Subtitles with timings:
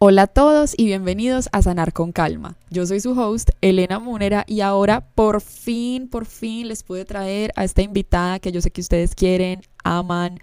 [0.00, 2.56] Hola a todos y bienvenidos a Sanar con Calma.
[2.68, 7.52] Yo soy su host, Elena Munera, y ahora por fin, por fin les pude traer
[7.54, 10.40] a esta invitada que yo sé que ustedes quieren, aman.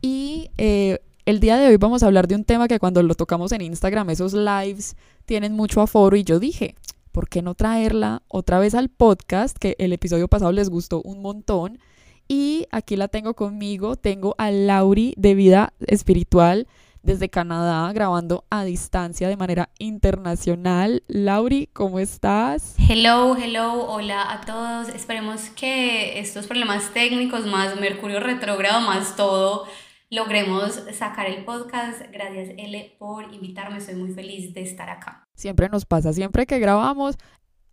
[0.00, 3.14] Y eh, el día de hoy vamos a hablar de un tema que cuando lo
[3.14, 4.96] tocamos en Instagram, esos lives
[5.26, 6.74] tienen mucho aforo y yo dije,
[7.12, 9.56] ¿por qué no traerla otra vez al podcast?
[9.58, 11.78] Que el episodio pasado les gustó un montón.
[12.26, 16.66] Y aquí la tengo conmigo, tengo a Lauri de Vida Espiritual
[17.04, 21.02] desde Canadá, grabando a distancia de manera internacional.
[21.06, 22.74] Lauri, ¿cómo estás?
[22.78, 24.88] Hello, hello, hola a todos.
[24.88, 29.66] Esperemos que estos problemas técnicos, más Mercurio retrógrado, más todo,
[30.10, 32.00] logremos sacar el podcast.
[32.10, 33.78] Gracias, L, por invitarme.
[33.78, 35.28] Estoy muy feliz de estar acá.
[35.34, 37.18] Siempre nos pasa, siempre que grabamos,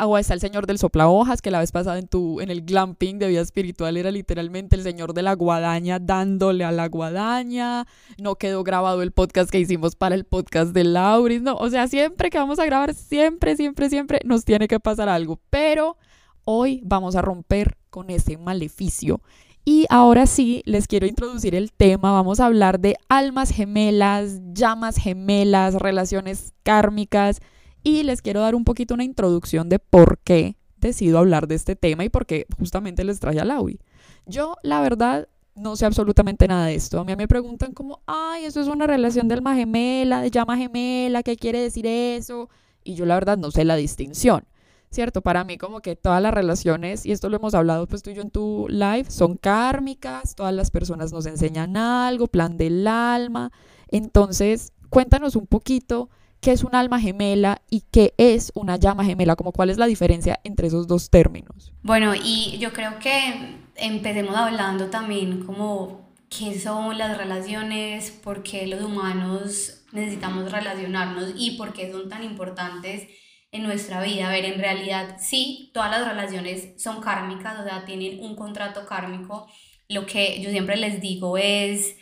[0.02, 2.64] Agua está el señor del sopla hojas, que la vez pasada en, tu, en el
[2.64, 7.86] glamping de vida espiritual era literalmente el señor de la guadaña dándole a la guadaña.
[8.18, 11.44] No quedó grabado el podcast que hicimos para el podcast de Lauris.
[11.44, 15.08] No, o sea, siempre que vamos a grabar, siempre, siempre, siempre nos tiene que pasar
[15.08, 15.40] algo.
[15.52, 15.98] Pero
[16.46, 19.22] hoy vamos a romper con ese maleficio.
[19.66, 22.12] Y ahora sí, les quiero introducir el tema.
[22.12, 27.40] Vamos a hablar de almas gemelas, llamas gemelas, relaciones kármicas
[27.84, 31.76] y les quiero dar un poquito una introducción de por qué decido hablar de este
[31.76, 33.80] tema y por qué justamente les traje a Laui.
[34.26, 37.00] Yo, la verdad, no sé absolutamente nada de esto.
[37.00, 40.58] A mí me preguntan como, ay, eso es una relación de alma gemela, de llama
[40.58, 42.50] gemela, ¿qué quiere decir eso?
[42.84, 44.46] Y yo la verdad no sé la distinción,
[44.90, 45.22] ¿cierto?
[45.22, 48.16] Para mí como que todas las relaciones, y esto lo hemos hablado pues tú y
[48.16, 53.52] yo en tu live, son kármicas, todas las personas nos enseñan algo, plan del alma.
[53.90, 56.10] Entonces, cuéntanos un poquito
[56.42, 59.86] qué es un alma gemela y qué es una llama gemela, como cuál es la
[59.86, 61.72] diferencia entre esos dos términos.
[61.84, 68.66] Bueno, y yo creo que empecemos hablando también como qué son las relaciones, por qué
[68.66, 73.08] los humanos necesitamos relacionarnos y por qué son tan importantes
[73.52, 74.28] en nuestra vida.
[74.28, 78.86] A ver, en realidad sí, todas las relaciones son kármicas, o sea, tienen un contrato
[78.86, 79.48] kármico.
[79.90, 81.98] Lo que yo siempre les digo es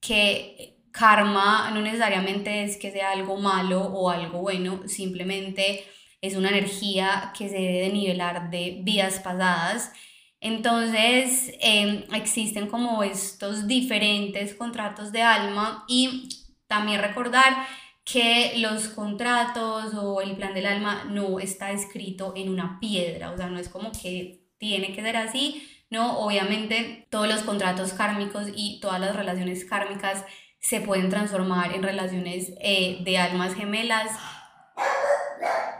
[0.00, 5.84] que karma no necesariamente es que sea algo malo o algo bueno, simplemente
[6.20, 9.92] es una energía que se debe nivelar de vidas pasadas.
[10.40, 16.28] Entonces em, existen como estos diferentes contratos de alma y
[16.66, 17.66] también recordar
[18.04, 23.36] que los contratos o el plan del alma no está escrito en una piedra, o
[23.36, 28.46] sea, no es como que tiene que ser así, no, obviamente todos los contratos kármicos
[28.54, 30.24] y todas las relaciones kármicas
[30.60, 34.12] se pueden transformar en relaciones eh, de almas gemelas.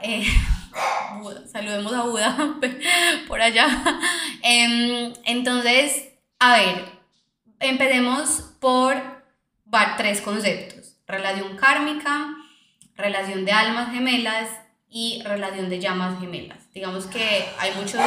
[0.01, 0.25] Eh,
[1.51, 2.55] saludemos a Buda
[3.27, 3.67] por allá.
[4.41, 6.09] Em, entonces,
[6.39, 6.85] a ver,
[7.59, 8.95] empecemos por
[9.97, 10.97] tres conceptos.
[11.07, 12.35] Relación kármica,
[12.95, 14.49] relación de almas gemelas
[14.89, 16.71] y relación de llamas gemelas.
[16.73, 18.01] Digamos que hay muchos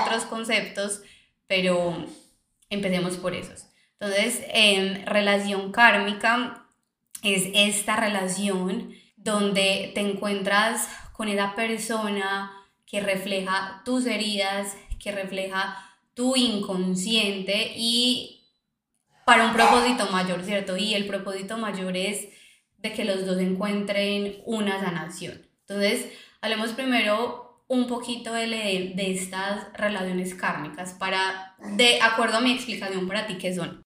[0.00, 1.02] otros conceptos,
[1.46, 2.04] pero
[2.68, 3.66] empecemos por esos.
[3.98, 6.66] Entonces, en relación kármica
[7.22, 12.52] es esta relación donde te encuentras con esa persona
[12.84, 15.76] que refleja tus heridas, que refleja
[16.14, 18.44] tu inconsciente y
[19.24, 20.76] para un propósito mayor, ¿cierto?
[20.76, 22.28] Y el propósito mayor es
[22.78, 25.46] de que los dos encuentren una sanación.
[25.60, 26.06] Entonces,
[26.40, 33.08] hablemos primero un poquito de, de estas relaciones kármicas para, de acuerdo a mi explicación
[33.08, 33.85] para ti, ¿qué son?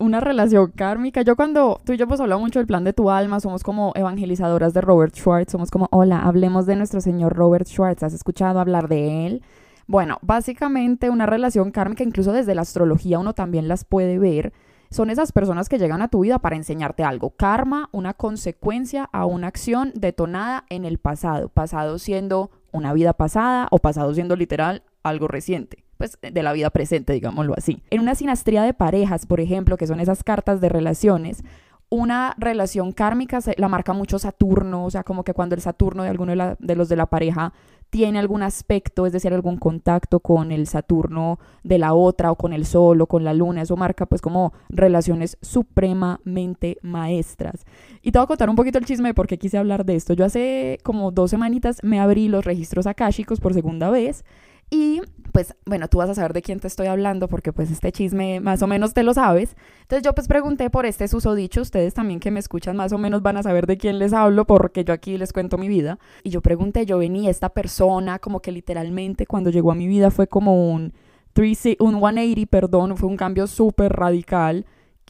[0.00, 1.22] Una relación kármica.
[1.22, 3.92] Yo cuando tú y yo hemos hablado mucho del plan de tu alma, somos como
[3.94, 8.58] evangelizadoras de Robert Schwartz, somos como, hola, hablemos de nuestro señor Robert Schwartz, ¿has escuchado
[8.58, 9.42] hablar de él?
[9.86, 14.52] Bueno, básicamente una relación kármica, incluso desde la astrología uno también las puede ver,
[14.90, 17.30] son esas personas que llegan a tu vida para enseñarte algo.
[17.30, 23.68] Karma, una consecuencia a una acción detonada en el pasado, pasado siendo una vida pasada
[23.70, 27.82] o pasado siendo literal algo reciente pues, de la vida presente, digámoslo así.
[27.90, 31.44] En una sinastría de parejas, por ejemplo, que son esas cartas de relaciones,
[31.90, 36.08] una relación kármica la marca mucho Saturno, o sea, como que cuando el Saturno de
[36.08, 37.52] alguno de, los de la pareja
[37.90, 42.54] tiene algún aspecto, es decir, algún contacto con el Saturno de la otra o con
[42.54, 47.66] el Sol o con la Luna, eso marca pues como relaciones supremamente maestras.
[48.00, 49.96] Y te voy a contar un poquito el chisme de por qué quise hablar de
[49.96, 50.14] esto.
[50.14, 54.24] Yo hace como dos semanitas me abrí los registros akáshicos por segunda vez
[54.70, 55.02] y
[55.32, 58.40] pues bueno, tú vas a saber de quién te estoy hablando porque pues este chisme
[58.40, 59.56] más o menos te lo sabes.
[59.82, 63.22] Entonces yo pues pregunté por este susodicho, ustedes también que me escuchan más o menos
[63.22, 65.98] van a saber de quién les hablo porque yo aquí les cuento mi vida.
[66.22, 70.10] Y yo pregunté, yo venía esta persona como que literalmente cuando llegó a mi vida
[70.10, 70.92] fue como un,
[71.36, 74.66] un 180, perdón, fue un cambio súper radical.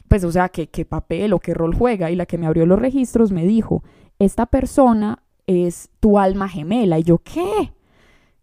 [0.07, 2.11] Pues o sea, ¿qué, qué papel o qué rol juega?
[2.11, 3.83] Y la que me abrió los registros me dijo,
[4.19, 6.99] esta persona es tu alma gemela.
[6.99, 7.71] Y yo, ¿qué?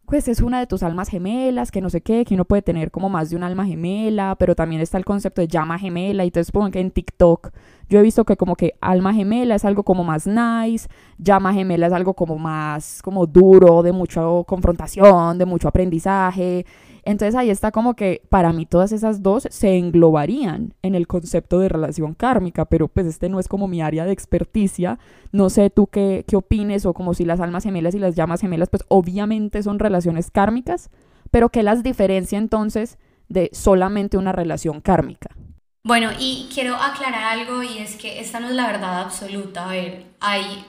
[0.08, 2.90] Pues es una de tus almas gemelas, que no sé qué, que uno puede tener
[2.90, 6.28] como más de un alma gemela, pero también está el concepto de llama gemela, y
[6.28, 7.50] entonces pongo que en TikTok
[7.90, 10.88] yo he visto que como que alma gemela es algo como más nice,
[11.18, 16.64] llama gemela es algo como más como duro, de mucha confrontación, de mucho aprendizaje,
[17.10, 21.58] entonces ahí está como que para mí todas esas dos se englobarían en el concepto
[21.58, 24.98] de relación kármica, pero pues este no es como mi área de experticia.
[25.32, 28.42] No sé tú qué, qué opines o como si las almas gemelas y las llamas
[28.42, 30.90] gemelas pues obviamente son relaciones kármicas,
[31.30, 32.98] pero ¿qué las diferencia entonces
[33.30, 35.30] de solamente una relación kármica?
[35.84, 39.70] Bueno, y quiero aclarar algo y es que esta no es la verdad absoluta.
[39.70, 40.62] A ver, hay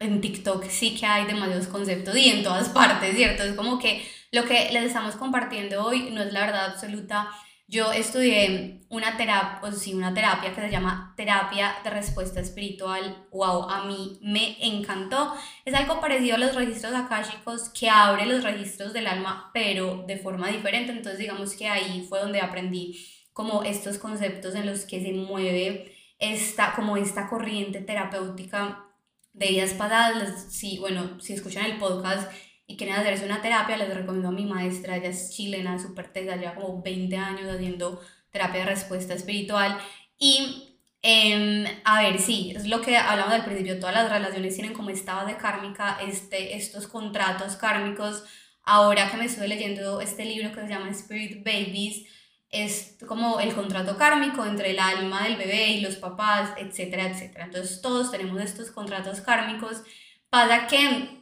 [0.00, 3.42] en TikTok sí que hay demasiados conceptos y en todas partes, ¿cierto?
[3.42, 7.30] Es como que lo que les estamos compartiendo hoy no es la verdad absoluta.
[7.68, 13.26] Yo estudié una terapia, o sí, una terapia que se llama terapia de respuesta espiritual.
[13.30, 15.34] Wow, a mí me encantó.
[15.64, 20.16] Es algo parecido a los registros akáshicos que abre los registros del alma, pero de
[20.18, 20.92] forma diferente.
[20.92, 22.98] Entonces, digamos que ahí fue donde aprendí
[23.32, 28.84] como estos conceptos en los que se mueve esta, como esta corriente terapéutica
[29.32, 30.46] de vidas pasadas.
[30.50, 32.30] Sí, bueno, si escuchan el podcast,
[32.72, 36.36] y quieren hacerse una terapia, les recomiendo a mi maestra, ella es chilena, súper tesa,
[36.36, 39.78] lleva como 20 años haciendo terapia de respuesta espiritual.
[40.18, 44.72] Y em, a ver, sí, es lo que hablamos al principio, todas las relaciones tienen
[44.72, 48.24] como esta de kármica, este, estos contratos kármicos.
[48.64, 52.06] Ahora que me estoy leyendo este libro que se llama Spirit Babies,
[52.48, 57.46] es como el contrato kármico entre el alma del bebé y los papás, etcétera, etcétera.
[57.46, 59.82] Entonces todos tenemos estos contratos kármicos.
[60.30, 61.21] Pasa que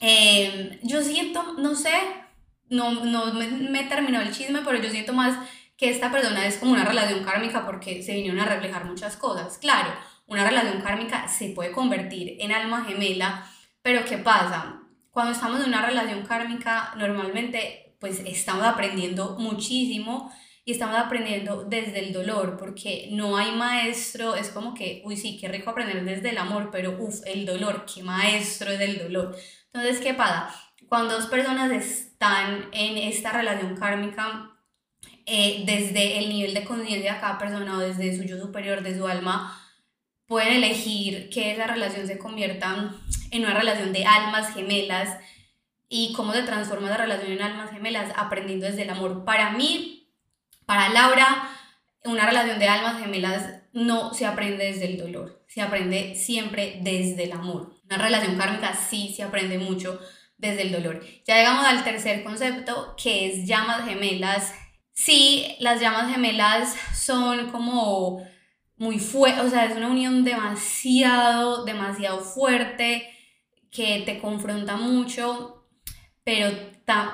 [0.00, 1.92] Em, yo siento, no sé,
[2.68, 5.36] no, no me, me, terminó el chisme, pero yo siento más
[5.76, 9.58] que esta persona es como una relación kármica porque se vinieron a reflejar muchas cosas.
[9.58, 9.90] Claro,
[10.26, 13.50] una relación kármica se puede convertir en alma gemela,
[13.82, 14.82] pero ¿qué pasa?
[15.10, 20.32] Cuando estamos en una relación kármica, normalmente pues estamos aprendiendo muchísimo
[20.64, 25.36] y estamos aprendiendo desde el dolor, porque no hay maestro, es como que, uy, sí,
[25.38, 29.36] qué rico aprender desde el amor, pero uff, el dolor, qué maestro es del dolor.
[29.72, 30.54] Entonces, ¿qué pasa?
[30.88, 34.50] Cuando dos personas están en esta relación kármica,
[35.26, 38.96] eh, desde el nivel de conciencia de cada persona o desde su yo superior, de
[38.96, 39.56] su alma,
[40.26, 42.94] pueden elegir que esa relación se convierta
[43.30, 45.18] en una relación de almas gemelas
[45.88, 49.24] y cómo se transforma esa relación en almas gemelas aprendiendo desde el amor.
[49.24, 50.08] Para mí,
[50.66, 51.48] para Laura,
[52.04, 57.24] una relación de almas gemelas no se aprende desde el dolor, se aprende siempre desde
[57.24, 57.79] el amor.
[57.90, 59.98] Una relación kármica sí se aprende mucho
[60.38, 61.04] desde el dolor.
[61.26, 64.54] Ya llegamos al tercer concepto que es llamas gemelas.
[64.92, 68.24] Sí, las llamas gemelas son como
[68.76, 73.10] muy fuerte, o sea, es una unión demasiado, demasiado fuerte
[73.72, 75.66] que te confronta mucho,
[76.22, 76.48] pero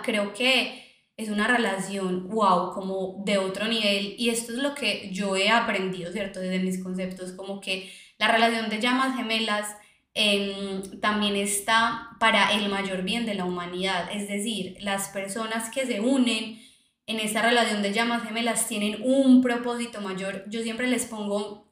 [0.03, 0.85] creo que
[1.17, 4.15] es una relación, wow, como de otro nivel.
[4.19, 6.39] Y esto es lo que yo he aprendido, ¿cierto?
[6.39, 9.75] Desde mis conceptos, como que la relación de llamas gemelas
[10.17, 14.09] em, también está para el mayor bien de la humanidad.
[14.13, 16.61] Es decir, las personas que se unen
[17.07, 20.45] en esta relación de llamas gemelas tienen un propósito mayor.
[20.49, 21.71] Yo siempre les pongo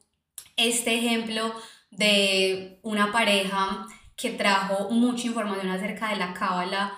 [0.55, 1.53] este ejemplo
[1.91, 6.97] de una pareja que trajo mucha información acerca de la cábala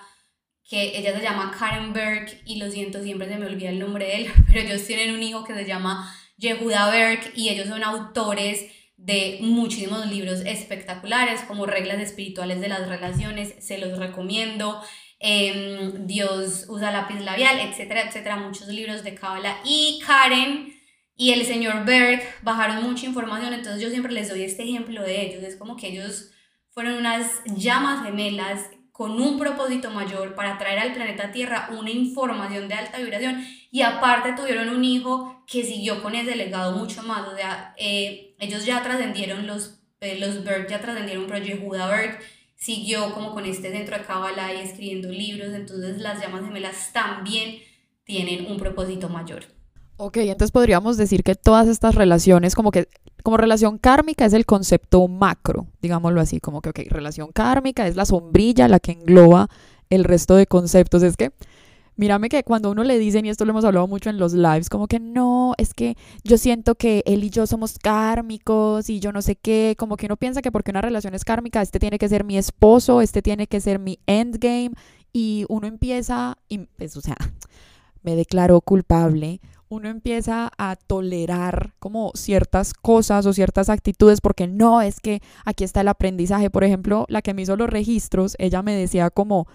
[0.68, 4.04] que ella se llama Karen Berg y lo siento, siempre se me olvida el nombre
[4.04, 7.82] de él, pero ellos tienen un hijo que se llama Yehuda Berg y ellos son
[7.82, 14.82] autores de muchísimos libros espectaculares como Reglas Espirituales de las Relaciones, se los recomiendo.
[15.20, 19.60] Em, Dios usa lápiz labial, etcétera, etcétera, muchos libros de Kabbalah.
[19.64, 20.74] Y Karen
[21.16, 25.22] y el señor Berg bajaron mucha información, entonces yo siempre les doy este ejemplo de
[25.22, 25.44] ellos.
[25.44, 26.30] Es como que ellos
[26.70, 32.66] fueron unas llamas gemelas con un propósito mayor para traer al planeta Tierra una información
[32.66, 37.26] de alta vibración y aparte tuvieron un hijo que siguió con ese legado mucho más,
[37.28, 42.18] o sea, eh, ellos ya trascendieron, los, eh, los Berg ya trascendieron, pero Yehuda Berg
[42.56, 47.58] siguió como con este centro de Kabbalah y escribiendo libros, entonces las llamas gemelas también
[48.04, 49.44] tienen un propósito mayor.
[49.96, 52.88] Ok, entonces podríamos decir que todas estas relaciones, como que
[53.22, 57.96] como relación kármica es el concepto macro, digámoslo así, como que, ok, relación kármica es
[57.96, 59.48] la sombrilla la que engloba
[59.90, 61.02] el resto de conceptos.
[61.02, 61.32] Es que,
[61.98, 64.70] mírame que cuando uno le dicen, y esto lo hemos hablado mucho en los lives,
[64.70, 69.12] como que no, es que yo siento que él y yo somos kármicos y yo
[69.12, 71.98] no sé qué, como que uno piensa que porque una relación es kármica, este tiene
[71.98, 74.70] que ser mi esposo, este tiene que ser mi endgame,
[75.12, 77.16] y uno empieza, y, pues, o sea,
[78.02, 79.40] me declaró culpable
[79.70, 85.62] uno empieza a tolerar como ciertas cosas o ciertas actitudes porque no, es que aquí
[85.64, 86.48] está el aprendizaje.
[86.48, 89.46] Por ejemplo, la que me hizo los registros, ella me decía como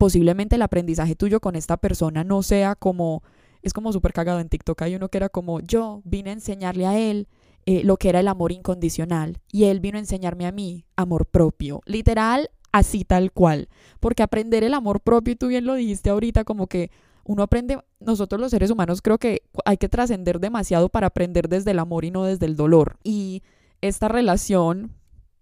[0.00, 3.22] posiblemente el aprendizaje tuyo con esta persona no sea como,
[3.60, 4.80] es como súper cagado en TikTok.
[4.80, 7.28] Hay uno que era como, yo vine a enseñarle a él
[7.66, 11.26] eh, lo que era el amor incondicional y él vino a enseñarme a mí amor
[11.26, 11.82] propio.
[11.84, 13.68] Literal, así tal cual.
[14.00, 16.90] Porque aprender el amor propio, y tú bien lo dijiste ahorita, como que
[17.24, 21.72] uno aprende, nosotros los seres humanos creo que hay que trascender demasiado para aprender desde
[21.72, 22.96] el amor y no desde el dolor.
[23.04, 23.42] Y
[23.82, 24.92] esta relación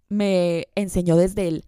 [0.09, 1.63] me enseñó desde el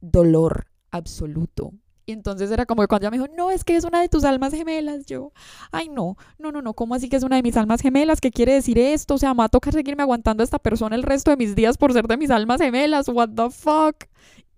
[0.00, 1.72] dolor absoluto.
[2.12, 4.24] Entonces era como que cuando ella me dijo, no, es que es una de tus
[4.24, 5.32] almas gemelas, yo,
[5.70, 8.20] ay, no, no, no, no, ¿cómo así que es una de mis almas gemelas?
[8.20, 9.14] ¿Qué quiere decir esto?
[9.14, 11.54] O sea, me va a tocar seguirme aguantando a esta persona el resto de mis
[11.54, 14.04] días por ser de mis almas gemelas, what the fuck?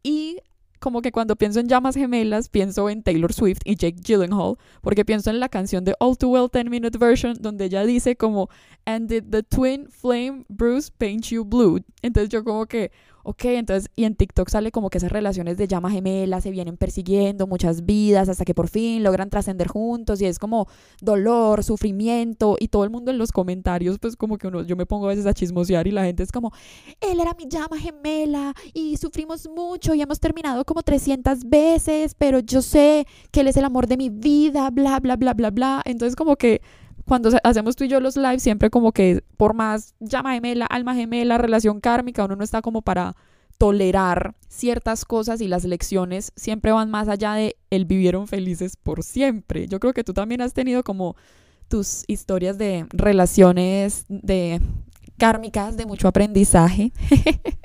[0.02, 0.38] Y
[0.84, 5.02] como que cuando pienso en llamas gemelas, pienso en Taylor Swift y Jake Gyllenhaal, porque
[5.02, 8.50] pienso en la canción de All Too Well 10 Minute Version, donde ella dice como,
[8.84, 11.80] and did the twin flame Bruce paint you blue?
[12.02, 12.92] Entonces yo como que,
[13.25, 16.76] ok, entonces, y en TikTok sale como que esas relaciones de llama gemela se vienen
[16.76, 20.69] persiguiendo muchas vidas hasta que por fin logran trascender juntos y es como
[21.00, 24.87] dolor, sufrimiento y todo el mundo en los comentarios, pues como que uno, yo me
[24.87, 26.52] pongo a veces a chismosear y la gente es como,
[27.00, 32.40] él era mi llama gemela y sufrimos mucho y hemos terminado como 300 veces, pero
[32.40, 35.83] yo sé que él es el amor de mi vida, bla, bla, bla, bla, bla.
[35.85, 36.61] Entonces como que
[37.06, 40.94] cuando hacemos tú y yo los lives, siempre como que por más llama gemela, alma
[40.94, 43.14] gemela, relación kármica, uno no está como para
[43.58, 49.02] tolerar ciertas cosas y las lecciones siempre van más allá de el vivieron felices por
[49.02, 49.68] siempre.
[49.68, 51.16] Yo creo que tú también has tenido como
[51.68, 54.61] tus historias de relaciones de
[55.18, 56.92] kármicas de mucho aprendizaje.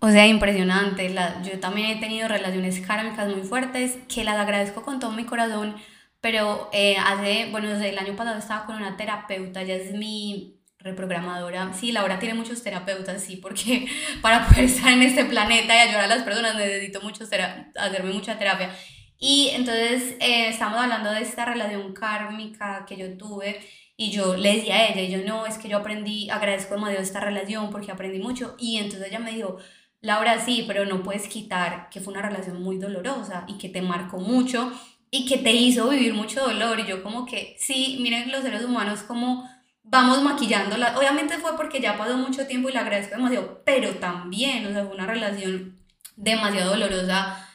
[0.00, 1.12] O sea, impresionante.
[1.42, 5.74] yo también he tenido relaciones kármicas muy fuertes que las agradezco con todo mi corazón
[6.20, 10.58] pero eh, hace, bueno, desde el año pasado estaba con una terapeuta, ella es mi
[10.78, 11.72] reprogramadora.
[11.74, 13.86] Sí, Laura tiene muchos terapeutas, sí, porque
[14.22, 18.38] para poder estar en este planeta y ayudar a las personas necesito mucho hacerme mucha
[18.38, 18.70] terapia.
[19.18, 23.60] Y entonces eh, estamos hablando de esta relación kármica que yo tuve
[23.96, 27.02] y yo le decía a ella, y yo no, es que yo aprendí, agradezco demasiado
[27.02, 28.54] esta relación porque aprendí mucho.
[28.58, 29.58] Y entonces ella me dijo,
[30.00, 33.82] Laura, sí, pero no puedes quitar que fue una relación muy dolorosa y que te
[33.82, 34.72] marcó mucho
[35.10, 36.80] y que te hizo vivir mucho dolor.
[36.80, 39.48] Y yo como que, sí, miren los seres humanos como
[39.82, 40.96] vamos maquillándola.
[40.98, 44.84] Obviamente fue porque ya pasó mucho tiempo y le agradezco demasiado, pero también, o sea,
[44.84, 45.78] fue una relación
[46.16, 47.48] demasiado dolorosa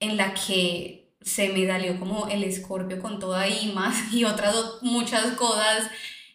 [0.00, 4.54] en la que se me salió como el escorpio con toda y más y otras
[4.82, 5.90] muchas cosas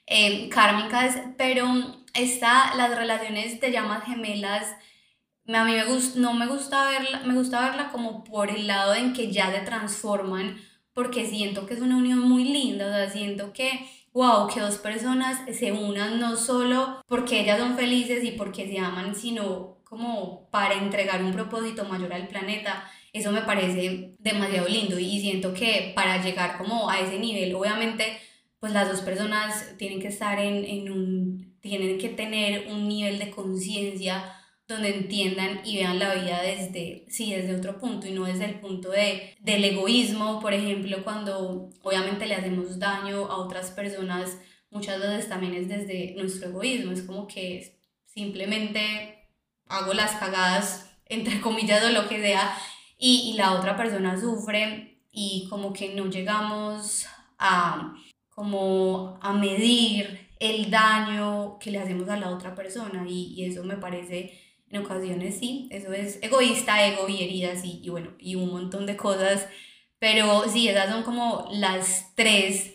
[0.08, 1.68] eh, kármicas, pero
[2.13, 4.68] está las relaciones de llamas gemelas
[5.48, 5.84] a mí me
[6.16, 9.60] no me gusta verla, me gusta verla como por el lado en que ya se
[9.60, 10.58] transforman,
[10.94, 13.72] porque siento que es una unión muy linda, o sea, siento que,
[14.14, 18.80] wow, que dos personas se unan no solo porque ellas son felices y porque se
[18.80, 22.90] aman, sino como para entregar un propósito mayor al planeta.
[23.12, 28.18] Eso me parece demasiado lindo y siento que para llegar como a ese nivel, obviamente,
[28.60, 33.20] pues las dos personas tienen que estar en, en un, tienen que tener un nivel
[33.20, 34.24] de conciencia
[34.67, 38.60] donde entiendan y vean la vida desde, sí, desde otro punto y no desde el
[38.60, 44.38] punto de, del egoísmo, por ejemplo, cuando obviamente le hacemos daño a otras personas,
[44.70, 49.29] muchas veces también es desde nuestro egoísmo, es como que simplemente
[49.67, 52.58] hago las cagadas, entre comillas, o lo que sea,
[52.98, 57.05] y, y la otra persona sufre y como que no llegamos
[57.38, 57.93] a
[58.29, 63.05] como a medir el daño que le hacemos a la otra persona.
[63.08, 64.43] Y, y eso me parece
[64.74, 68.86] en ocasiones sí, eso es egoísta, ego y heridas y, y bueno, y un montón
[68.86, 69.48] de cosas.
[70.00, 72.74] Pero sí, esas son como las tres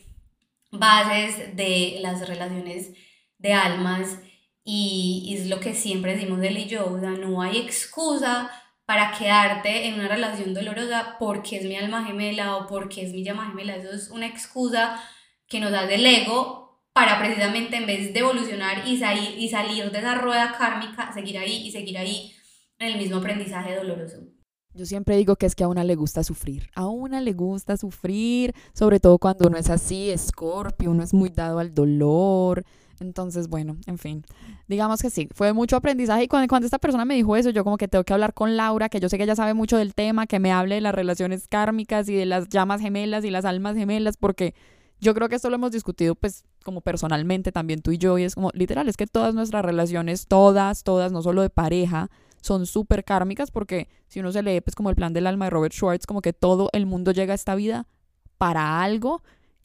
[0.70, 2.92] bases de las relaciones
[3.38, 4.18] de almas
[4.64, 8.50] y, es lo que siempre decimos él y yo, no hay excusa
[8.84, 13.24] para quedarte en una relación dolorosa porque es mi alma gemela o porque es mi
[13.24, 15.02] llama gemela, eso es una excusa
[15.46, 16.67] que nos da del ego
[16.98, 21.38] para precisamente en vez de evolucionar y, salir, y salir de esa rueda kármica, seguir
[21.38, 22.32] ahí y seguir ahí
[22.80, 24.16] en el mismo aprendizaje doloroso.
[24.74, 27.76] Yo siempre digo que es que a una le gusta sufrir, a una le gusta
[27.76, 32.64] sufrir, sobre todo cuando uno es así, escorpio, uno es muy dado al dolor.
[32.98, 34.24] Entonces, bueno, en fin,
[34.66, 37.62] digamos que sí, fue mucho aprendizaje y cuando, cuando esta persona me dijo eso, yo
[37.62, 39.94] como que tengo que hablar con Laura, que yo sé que ella sabe mucho del
[39.94, 43.44] tema, que me hable de las relaciones kármicas y de las llamas gemelas y las
[43.44, 44.52] almas gemelas, porque
[45.00, 48.24] yo creo que esto lo hemos discutido pues como personalmente también tú y yo y
[48.24, 52.66] es como literal, es que todas nuestras relaciones, todas, todas, no solo de pareja, son
[52.66, 55.74] súper kármicas porque si uno se lee pues como el plan del alma de Robert
[55.74, 57.86] Schwartz, como que todo el mundo llega a esta vida
[58.38, 59.22] para algo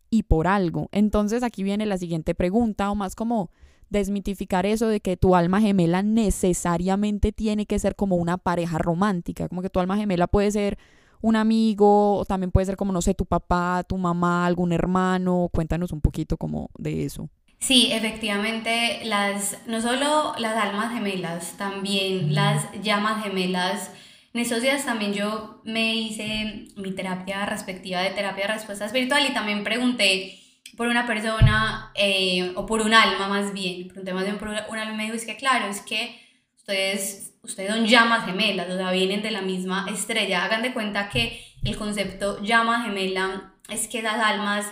[0.09, 0.89] y por algo.
[0.91, 3.49] Entonces aquí viene la siguiente pregunta, o más como
[3.89, 9.47] desmitificar eso de que tu alma gemela necesariamente tiene que ser como una pareja romántica,
[9.47, 10.77] como que tu alma gemela puede ser
[11.23, 15.49] un amigo, o también puede ser como, no sé, tu papá, tu mamá, algún hermano.
[15.53, 17.29] Cuéntanos un poquito como de eso.
[17.59, 23.89] Sí, efectivamente, las, no solo las almas gemelas, también las llamas gemelas.
[24.33, 29.25] En esos días también yo me hice mi terapia respectiva de terapia de respuesta espiritual
[29.25, 30.39] y también pregunté
[30.75, 34.77] por una persona eh, o por un alma más bien, pregunté más bien por un
[34.77, 36.22] alma y me dijo, es que claro, es que
[36.63, 40.45] ustedes, ustedes son llamas gemelas, o sea, vienen de la misma estrella.
[40.45, 44.65] Hagan de cuenta que el concepto llama gemela es que las almas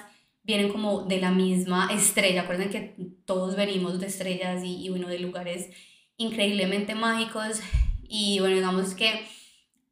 [0.43, 2.43] vienen como de la misma estrella.
[2.43, 2.95] Acuerden que
[3.25, 5.69] todos venimos de estrellas y, y bueno, de lugares
[6.15, 7.59] increíblemente mágicos.
[8.07, 9.27] Y bueno, digamos que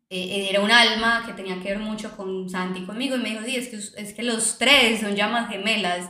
[0.10, 3.18] eh, era un alma que tenía que ver mucho con Santi y conmigo.
[3.18, 6.10] Y me dijo, sí, es que, es que los tres son llamas gemelas,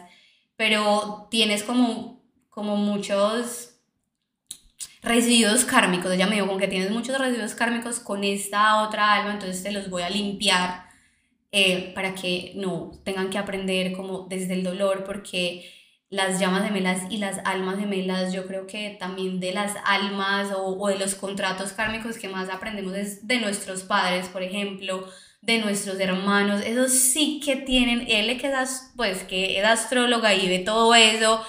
[0.55, 3.68] pero tienes como, como muchos
[5.01, 6.11] residuos kármicos.
[6.11, 9.71] Ella me dijo, con que tienes muchos residuos kármicos con esta otra alma, entonces te
[9.71, 10.89] los voy a limpiar
[11.51, 15.71] eh, para que no tengan que aprender como desde el dolor, porque
[16.09, 20.75] las llamas gemelas y las almas gemelas, yo creo que también de las almas o,
[20.77, 25.07] o de los contratos kármicos que más aprendemos es de nuestros padres, por ejemplo,
[25.41, 30.49] de nuestros hermanos, esos sí que tienen, él que es, pues, que es astróloga y
[30.49, 31.43] ve todo eso,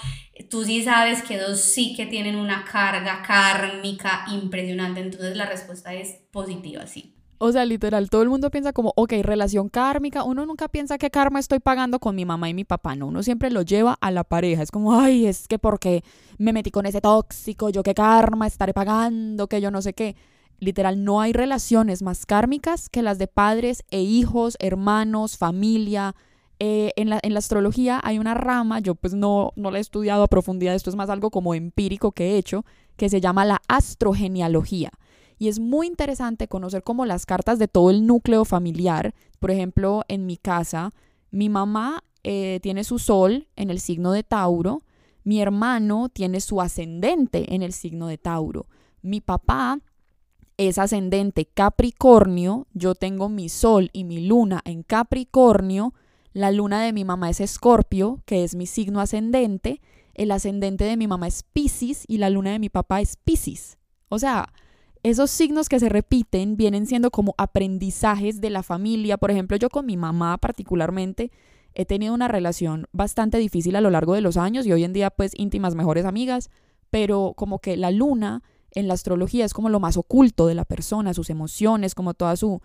[0.49, 5.93] tú sí sabes que dos sí que tienen una carga kármica impresionante, entonces la respuesta
[5.95, 7.15] es positiva, sí.
[7.43, 10.25] O sea, literal, todo el mundo piensa como, ok, relación kármica.
[10.25, 12.95] Uno nunca piensa qué karma estoy pagando con mi mamá y mi papá.
[12.97, 14.63] No, uno siempre lo lleva a la pareja.
[14.63, 16.05] Es como, ay, es que porque
[16.37, 20.17] me metí con ese tóxico, yo qué karma estaré pagando, que yo no sé qué.
[20.59, 26.15] Literal, no hay relaciones más kármicas que las de padres e hijos, hermanos, familia,
[26.63, 29.81] eh, en, la, en, la, astrología hay una rama, yo pues no, no la he
[29.81, 33.47] estudiado a profundidad, esto es más algo como empírico que he hecho, que se llama
[33.47, 34.91] la astrogenealogía.
[35.39, 39.15] Y es muy interesante conocer como las cartas de todo el núcleo familiar.
[39.39, 40.93] Por ejemplo, en mi casa,
[41.31, 44.83] mi mamá eh, tiene su sol en el signo de Tauro,
[45.25, 48.67] mi hermano tiene su ascendente en el signo de Tauro,
[49.01, 49.79] mi papá
[50.59, 55.95] es ascendente Capricornio, yo tengo mi sol y mi luna en Capricornio,
[56.33, 59.81] la luna de mi mamá es Escorpio, que es mi signo ascendente.
[60.15, 63.79] El ascendente de mi mamá es Pisces y la luna de mi papá es Pisces.
[64.09, 64.53] O sea,
[65.03, 69.17] esos signos que se repiten vienen siendo como aprendizajes de la familia.
[69.17, 71.31] Por ejemplo, yo con mi mamá particularmente
[71.75, 74.93] he tenido una relación bastante difícil a lo largo de los años y hoy en
[74.93, 76.51] día pues íntimas mejores amigas,
[76.91, 80.65] pero como que la luna en la astrología es como lo más oculto de la
[80.65, 82.61] persona, sus emociones, como toda su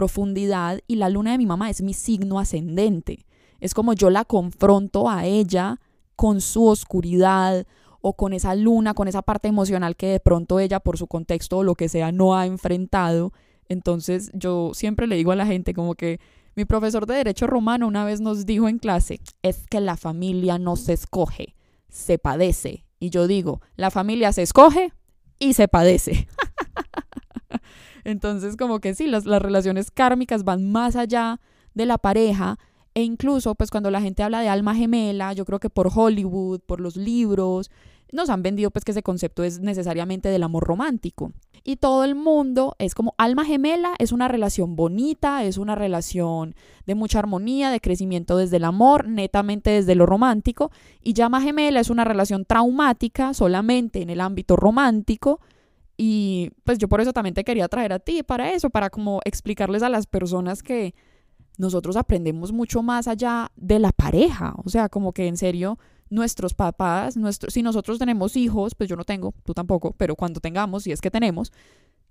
[0.00, 3.26] profundidad y la luna de mi mamá es mi signo ascendente.
[3.60, 5.78] Es como yo la confronto a ella
[6.16, 7.66] con su oscuridad
[8.00, 11.58] o con esa luna, con esa parte emocional que de pronto ella por su contexto
[11.58, 13.34] o lo que sea no ha enfrentado.
[13.68, 16.18] Entonces yo siempre le digo a la gente como que
[16.56, 20.58] mi profesor de Derecho Romano una vez nos dijo en clase, es que la familia
[20.58, 21.56] no se escoge,
[21.90, 22.86] se padece.
[22.98, 24.94] Y yo digo, la familia se escoge
[25.38, 26.26] y se padece.
[28.10, 31.40] Entonces, como que sí, las, las relaciones kármicas van más allá
[31.74, 32.58] de la pareja
[32.94, 36.60] e incluso, pues cuando la gente habla de alma gemela, yo creo que por Hollywood,
[36.60, 37.70] por los libros,
[38.12, 41.32] nos han vendido pues que ese concepto es necesariamente del amor romántico.
[41.62, 46.54] Y todo el mundo es como alma gemela, es una relación bonita, es una relación
[46.86, 50.72] de mucha armonía, de crecimiento desde el amor, netamente desde lo romántico.
[51.02, 55.40] Y llama gemela es una relación traumática solamente en el ámbito romántico,
[56.02, 59.20] y pues yo por eso también te quería traer a ti para eso, para como
[59.26, 60.94] explicarles a las personas que
[61.58, 64.54] nosotros aprendemos mucho más allá de la pareja.
[64.64, 68.96] O sea, como que en serio, nuestros papás, nuestros, si nosotros tenemos hijos, pues yo
[68.96, 71.52] no tengo, tú tampoco, pero cuando tengamos, si es que tenemos,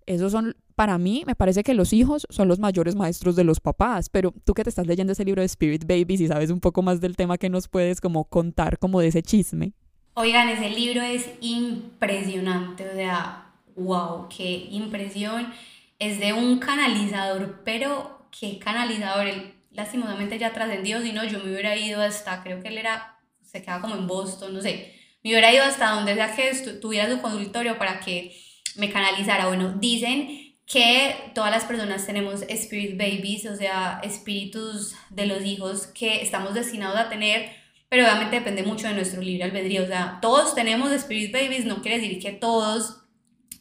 [0.06, 3.60] esos son, para mí, me parece que los hijos son los mayores maestros de los
[3.60, 6.60] papás, pero tú que te estás leyendo ese libro de Spirit Babies y sabes un
[6.60, 9.74] poco más del tema que nos puedes como contar como de ese chisme.
[10.14, 13.49] Oigan, ese libro es impresionante, o sea,
[13.80, 15.54] wow, qué impresión.
[15.98, 19.28] Es de un canalizador, pero qué canalizador.
[19.28, 23.20] Él lastimosamente ya trascendió, si no, yo me hubiera ido hasta, creo que él era,
[23.42, 24.94] se quedaba como en Boston, no sé.
[25.24, 28.36] Me hubiera ido hasta donde sea que tuviera su consultorio para que
[28.76, 29.48] me canalizara.
[29.48, 35.88] Bueno, dicen que todas las personas tenemos spirit babies, o sea, espíritus de los hijos
[35.88, 37.52] que estamos destinados a tener,
[37.90, 39.84] pero obviamente depende mucho de nuestro libre albedrío.
[39.84, 42.99] O sea, todos tenemos spirit babies, no quiere decir que todos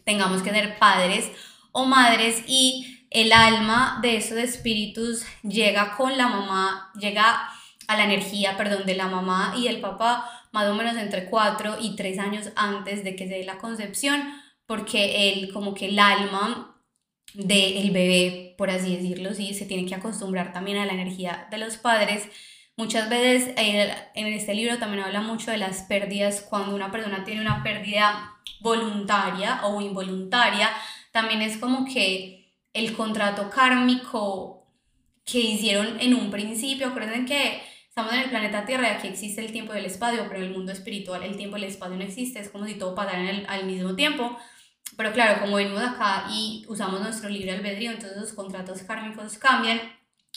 [0.09, 1.31] tengamos que ser padres
[1.71, 7.51] o madres y el alma de esos espíritus llega con la mamá, llega
[7.87, 11.77] a la energía, perdón, de la mamá y el papá más o menos entre cuatro
[11.79, 14.23] y tres años antes de que se dé la concepción,
[14.65, 16.81] porque él, como que el alma
[17.35, 21.59] del bebé, por así decirlo, sí, se tiene que acostumbrar también a la energía de
[21.59, 22.27] los padres.
[22.79, 27.43] Muchas veces en este libro también habla mucho de las pérdidas, cuando una persona tiene
[27.43, 30.71] una pérdida voluntaria o involuntaria,
[31.13, 34.67] también es como que el contrato kármico
[35.25, 39.45] que hicieron en un principio, acuérdense que estamos en el planeta Tierra y aquí existe
[39.45, 41.97] el tiempo y el espacio, pero en el mundo espiritual el tiempo y el espacio
[41.97, 44.39] no existe, es como si todo pasara al mismo tiempo.
[44.97, 49.81] Pero claro, como venimos acá y usamos nuestro libre albedrío, entonces los contratos kármicos cambian,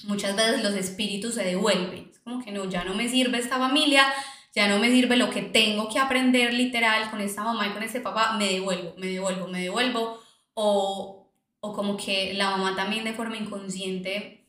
[0.03, 2.09] muchas veces los espíritus se devuelven.
[2.11, 4.05] Es como que no, ya no me sirve esta familia,
[4.53, 7.83] ya no me sirve lo que tengo que aprender literal con esta mamá y con
[7.83, 10.19] este papá, me devuelvo, me devuelvo, me devuelvo.
[10.53, 14.45] O, o como que la mamá también de forma inconsciente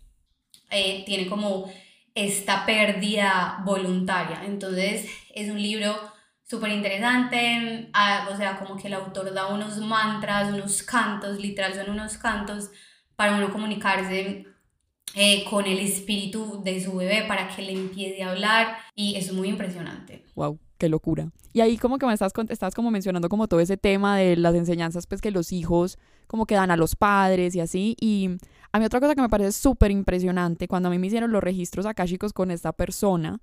[0.70, 1.72] eh, tiene como
[2.14, 4.42] esta pérdida voluntaria.
[4.44, 5.94] Entonces es un libro
[6.42, 11.74] súper interesante, ah, o sea, como que el autor da unos mantras, unos cantos, literal
[11.74, 12.70] son unos cantos
[13.16, 14.46] para uno comunicarse
[15.14, 19.32] eh, con el espíritu de su bebé para que le empiece a hablar y es
[19.32, 20.24] muy impresionante.
[20.34, 21.30] Wow, qué locura.
[21.52, 24.54] Y ahí como que me estás, estás como mencionando como todo ese tema de las
[24.54, 28.30] enseñanzas pues que los hijos como que dan a los padres y así y
[28.72, 31.42] a mí otra cosa que me parece súper impresionante cuando a mí me hicieron los
[31.42, 33.40] registros chicos con esta persona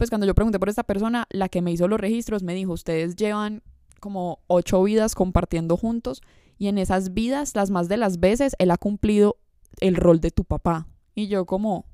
[0.00, 2.72] pues cuando yo pregunté por esta persona, la que me hizo los registros me dijo,
[2.72, 3.62] ustedes llevan
[4.00, 6.22] como ocho vidas compartiendo juntos
[6.56, 9.36] y en esas vidas, las más de las veces, él ha cumplido
[9.78, 10.86] el rol de tu papá.
[11.14, 11.86] Y yo como,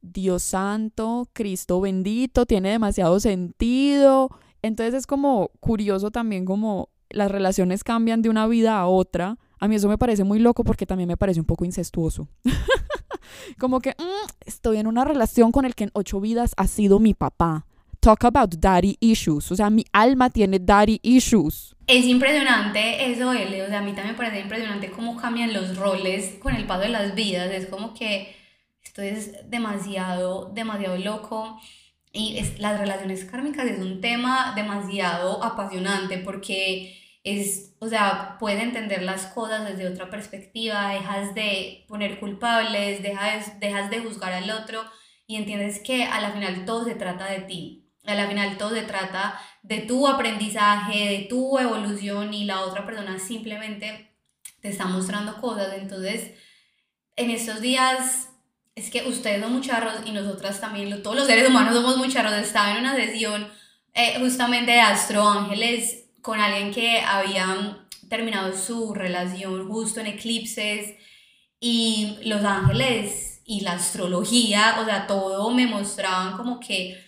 [0.00, 4.30] Dios santo, Cristo bendito, tiene demasiado sentido.
[4.62, 9.38] Entonces es como curioso también como las relaciones cambian de una vida a otra.
[9.58, 12.28] A mí eso me parece muy loco porque también me parece un poco incestuoso.
[13.58, 16.98] Como que mm, estoy en una relación con el que en ocho vidas ha sido
[16.98, 17.66] mi papá.
[18.02, 19.52] Talk about daddy issues.
[19.52, 21.76] O sea, mi alma tiene daddy issues.
[21.86, 23.62] Es impresionante eso, L.
[23.62, 26.80] O sea, a mí también me parece impresionante cómo cambian los roles con el paso
[26.80, 27.52] de las vidas.
[27.52, 28.34] Es como que
[28.82, 31.60] esto es demasiado, demasiado loco.
[32.12, 38.60] Y es, las relaciones kármicas es un tema demasiado apasionante porque es, o sea, puedes
[38.60, 44.50] entender las cosas desde otra perspectiva, dejas de poner culpables, dejas, dejas de juzgar al
[44.50, 44.82] otro
[45.28, 47.81] y entiendes que a la final todo se trata de ti.
[48.06, 52.84] A la final todo se trata de tu aprendizaje, de tu evolución y la otra
[52.84, 54.10] persona simplemente
[54.60, 55.72] te está mostrando cosas.
[55.74, 56.32] Entonces,
[57.16, 58.28] en estos días
[58.74, 62.32] es que ustedes son mucharros y nosotras también, todos los seres humanos somos mucharros.
[62.34, 63.46] Estaba en una sesión
[63.94, 70.96] eh, justamente de Astro Ángeles con alguien que había terminado su relación justo en eclipses
[71.60, 77.02] y los ángeles y la astrología, o sea, todo me mostraban como que,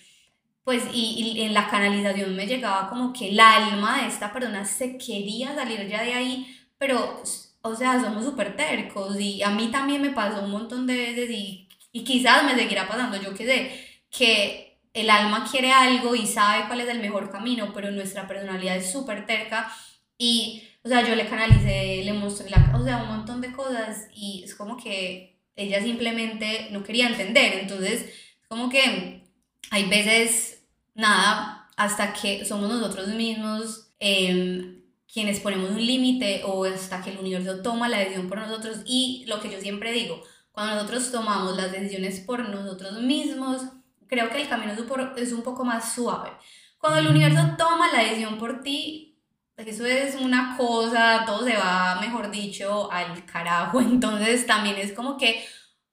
[0.65, 4.97] pues, y, en la canalización me llegaba como que el alma de esta persona se
[4.99, 7.23] quería salir ya de ahí, pero,
[7.63, 11.31] o sea, somos súper tercos y a mí también me pasó un montón de veces
[11.31, 16.27] y, y quizás me seguirá pasando, yo qué sé, que el alma quiere algo y
[16.27, 19.71] sabe cuál es el mejor camino, pero nuestra personalidad es súper terca
[20.17, 24.09] y, o sea, yo le canalicé, le mostré, la, o sea, un montón de cosas
[24.15, 28.11] y es como que ella simplemente no quería entender, entonces,
[28.49, 29.24] como que
[29.71, 37.03] hay veces, nada, hasta que somos nosotros mismos em, quienes ponemos un límite o hasta
[37.03, 40.21] que el universo toma la decisión por nosotros y lo que yo siempre digo,
[40.53, 43.63] cuando nosotros tomamos las decisiones por nosotros mismos,
[44.07, 44.73] creo que el camino
[45.17, 46.31] es un poco más suave.
[46.79, 49.19] Cuando el universo toma la decisión por ti,
[49.57, 53.81] eso es una cosa, todo se va, mejor dicho, al carajo.
[53.81, 55.45] Entonces también es como que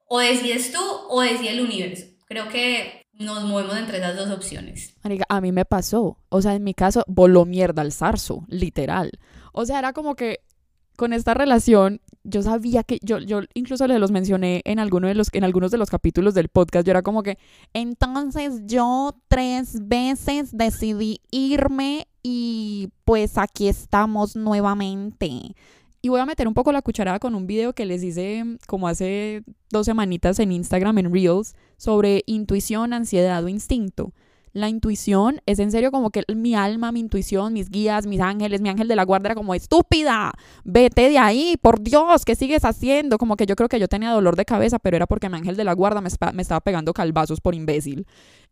[0.06, 2.06] o decides tú o decide el universo.
[2.26, 4.94] Creo que nos movemos entre esas dos opciones.
[5.28, 6.18] a mí me pasó.
[6.28, 9.12] O sea, en mi caso, voló mierda al zarzo, literal.
[9.52, 10.40] O sea, era como que
[10.96, 15.14] con esta relación yo sabía que yo, yo incluso les los mencioné en, alguno de
[15.14, 16.86] los, en algunos de los capítulos del podcast.
[16.86, 17.38] Yo era como que,
[17.72, 25.56] entonces yo tres veces decidí irme y pues aquí estamos nuevamente.
[26.04, 28.88] Y voy a meter un poco la cucharada con un video que les hice como
[28.88, 34.12] hace dos semanitas en Instagram, en Reels, sobre intuición, ansiedad o instinto.
[34.52, 38.60] La intuición es en serio como que mi alma, mi intuición, mis guías, mis ángeles,
[38.60, 40.32] mi ángel de la guardia era como estúpida,
[40.64, 43.16] vete de ahí, por Dios, ¿qué sigues haciendo?
[43.16, 45.56] Como que yo creo que yo tenía dolor de cabeza, pero era porque mi ángel
[45.56, 48.06] de la guardia me, me estaba pegando calvazos por imbécil.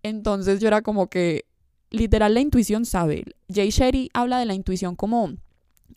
[0.04, 1.46] Entonces yo era como que,
[1.90, 3.24] literal, la intuición sabe.
[3.52, 5.34] Jay Sherry habla de la intuición como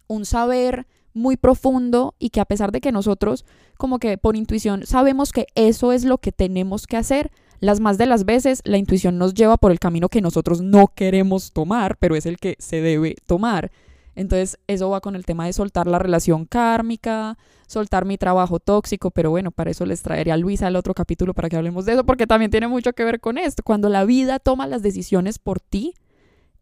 [0.07, 3.45] un saber muy profundo y que a pesar de que nosotros
[3.78, 7.97] como que por intuición sabemos que eso es lo que tenemos que hacer, las más
[7.97, 11.97] de las veces la intuición nos lleva por el camino que nosotros no queremos tomar,
[11.97, 13.71] pero es el que se debe tomar.
[14.15, 19.12] Entonces, eso va con el tema de soltar la relación kármica, soltar mi trabajo tóxico,
[19.12, 21.93] pero bueno, para eso les traeré a Luisa al otro capítulo para que hablemos de
[21.93, 23.63] eso, porque también tiene mucho que ver con esto.
[23.63, 25.95] Cuando la vida toma las decisiones por ti,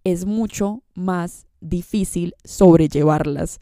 [0.03, 3.59] es mucho más difícil sobrellevarlas.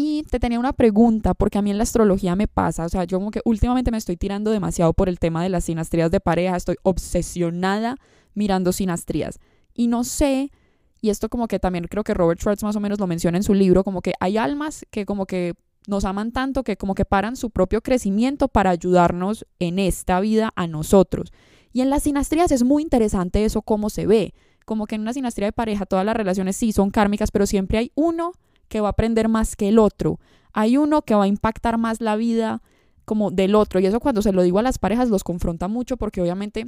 [0.00, 3.02] Y te tenía una pregunta, porque a mí en la astrología me pasa, o sea,
[3.02, 6.20] yo como que últimamente me estoy tirando demasiado por el tema de las sinastrías de
[6.20, 7.96] pareja, estoy obsesionada
[8.32, 9.40] mirando sinastrías.
[9.74, 10.52] Y no sé,
[11.00, 13.42] y esto como que también creo que Robert Schwartz más o menos lo menciona en
[13.42, 15.54] su libro, como que hay almas que como que
[15.88, 20.52] nos aman tanto que como que paran su propio crecimiento para ayudarnos en esta vida
[20.54, 21.32] a nosotros.
[21.72, 24.32] Y en las sinastrías es muy interesante eso cómo se ve,
[24.64, 27.78] como que en una sinastría de pareja todas las relaciones sí son kármicas, pero siempre
[27.78, 28.34] hay uno
[28.68, 30.20] que va a aprender más que el otro.
[30.52, 32.62] Hay uno que va a impactar más la vida
[33.04, 33.80] como del otro.
[33.80, 36.66] Y eso cuando se lo digo a las parejas los confronta mucho porque obviamente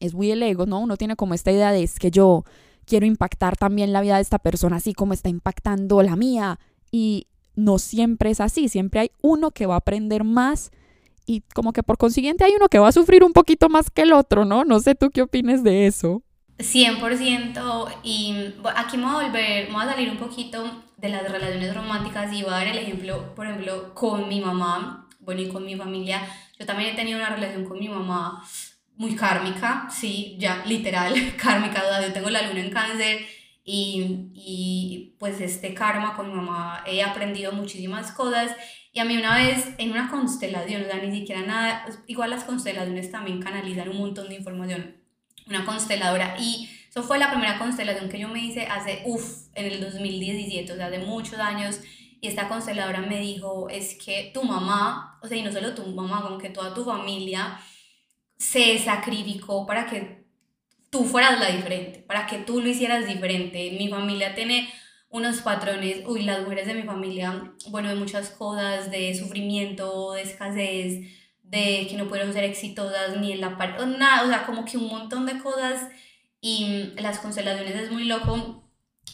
[0.00, 0.80] es muy el ego, ¿no?
[0.80, 2.44] Uno tiene como esta idea de es que yo
[2.84, 6.58] quiero impactar también la vida de esta persona así como está impactando la mía.
[6.90, 10.70] Y no siempre es así, siempre hay uno que va a aprender más
[11.26, 14.02] y como que por consiguiente hay uno que va a sufrir un poquito más que
[14.02, 14.64] el otro, ¿no?
[14.64, 16.22] No sé tú qué opines de eso.
[16.62, 21.30] 100% y aquí me voy a volver, me voy a salir un poquito de las
[21.30, 25.48] relaciones románticas y voy a dar el ejemplo, por ejemplo, con mi mamá, bueno, y
[25.48, 26.22] con mi familia.
[26.58, 28.44] Yo también he tenido una relación con mi mamá
[28.96, 33.26] muy kármica, sí, ya literal, kármica, yo tengo la luna en cáncer
[33.64, 38.54] y, y pues este karma con mi mamá he aprendido muchísimas cosas.
[38.92, 42.44] Y a mí una vez en una constelación, o sea, ni siquiera nada, igual las
[42.44, 45.01] constelaciones también canalizan un montón de información
[45.46, 46.36] una consteladora.
[46.38, 50.72] Y eso fue la primera constelación que yo me hice hace, uff, en el 2017,
[50.72, 51.80] o sea, hace muchos años.
[52.20, 55.84] Y esta consteladora me dijo, es que tu mamá, o sea, y no solo tu
[55.86, 57.58] mamá, como que toda tu familia
[58.38, 60.24] se sacrificó para que
[60.90, 63.72] tú fueras la diferente, para que tú lo hicieras diferente.
[63.78, 64.68] Mi familia tiene
[65.08, 70.22] unos patrones, uy, las mujeres de mi familia, bueno, de muchas cosas, de sufrimiento, de
[70.22, 71.06] escasez,
[71.52, 74.78] de que no pudieron ser exitosas ni en la parte, nada, o sea, como que
[74.78, 75.86] un montón de cosas
[76.40, 78.64] y las constelaciones es muy loco.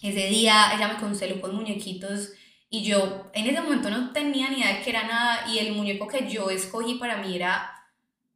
[0.02, 2.30] Ese día ella me consteló con muñequitos
[2.70, 5.72] y yo en ese momento no tenía ni idea de que era nada y el
[5.74, 7.72] muñeco que yo escogí para mí era,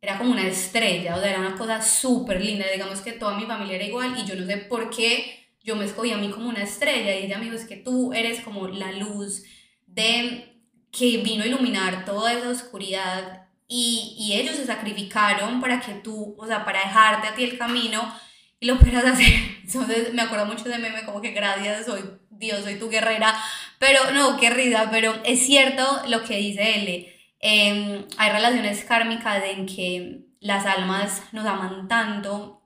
[0.00, 3.46] era como una estrella, o sea, era una cosa súper linda, digamos que toda mi
[3.46, 6.48] familia era igual y yo no sé por qué yo me escogí a mí como
[6.48, 9.44] una estrella y ella me dijo es que tú eres como la luz
[9.86, 10.60] de
[10.90, 16.34] que vino a iluminar toda esa oscuridad y, y, ellos se sacrificaron para que tú,
[16.38, 18.12] o sea, para dejarte a ti el camino
[18.60, 19.32] y lo puedas hacer.
[19.64, 23.34] Entonces me acuerdo mucho de meme como que gracias, soy Dios, soy tu guerrera,
[23.78, 27.12] pero no, qué risa, pero es cierto lo que dice L.
[27.40, 32.62] Em, hay relaciones kármicas en que las almas nos aman tanto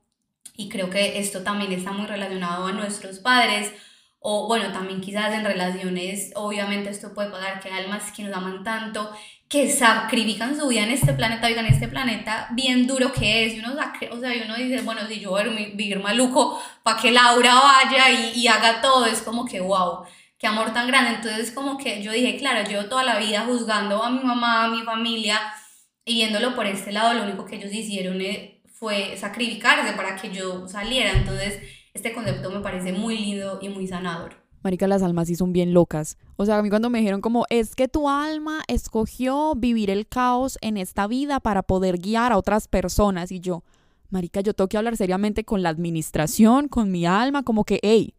[0.55, 3.73] y creo que esto también está muy relacionado a nuestros padres
[4.19, 8.35] o bueno, también quizás en relaciones, obviamente esto puede pasar que hay almas que nos
[8.35, 9.11] aman tanto
[9.49, 13.61] que sacrifican su vida en este planeta, en este planeta bien duro que es, y
[13.61, 17.55] uno, o sea, uno dice, bueno, si yo voy a vivir maluco, para que Laura
[17.55, 20.05] vaya y, y, haga todo, es como que, wow,
[20.39, 24.03] qué amor tan grande, entonces como que yo dije, claro, yo toda la vida juzgando
[24.03, 25.41] a mi mamá, a mi familia,
[26.05, 30.31] y viéndolo por este lado, lo único que ellos hicieron eh, fue sacrificarse para que
[30.33, 31.61] yo saliera, entonces
[31.95, 34.46] este concepto me parece muy lindo y muy sanador.
[34.63, 36.19] Marica, las almas sí son bien locas.
[36.37, 40.07] O sea, a mí cuando me dijeron como, es que tu alma escogió vivir el
[40.07, 43.31] caos en esta vida para poder guiar a otras personas.
[43.31, 43.63] Y yo,
[44.11, 48.15] Marica, yo tengo que hablar seriamente con la administración, con mi alma, como que, hey,